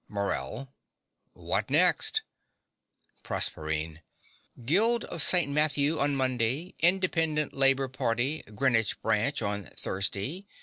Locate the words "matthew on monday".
5.51-6.73